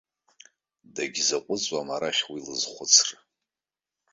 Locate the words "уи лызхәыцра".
2.31-3.17